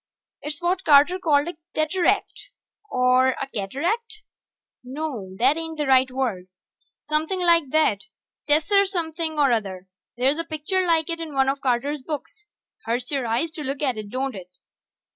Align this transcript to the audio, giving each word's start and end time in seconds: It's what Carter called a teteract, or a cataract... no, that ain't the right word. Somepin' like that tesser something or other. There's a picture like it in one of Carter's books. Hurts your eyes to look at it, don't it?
It's 0.41 0.63
what 0.63 0.83
Carter 0.83 1.19
called 1.19 1.47
a 1.47 1.57
teteract, 1.75 2.49
or 2.89 3.33
a 3.39 3.45
cataract... 3.53 4.23
no, 4.83 5.35
that 5.37 5.57
ain't 5.57 5.77
the 5.77 5.85
right 5.85 6.09
word. 6.09 6.47
Somepin' 7.07 7.45
like 7.45 7.69
that 7.69 8.05
tesser 8.47 8.87
something 8.87 9.37
or 9.37 9.51
other. 9.51 9.85
There's 10.17 10.39
a 10.39 10.43
picture 10.43 10.87
like 10.87 11.07
it 11.11 11.19
in 11.19 11.35
one 11.35 11.49
of 11.49 11.61
Carter's 11.61 12.01
books. 12.01 12.47
Hurts 12.85 13.11
your 13.11 13.27
eyes 13.27 13.51
to 13.51 13.61
look 13.63 13.83
at 13.83 13.95
it, 13.99 14.09
don't 14.09 14.33
it? 14.33 14.49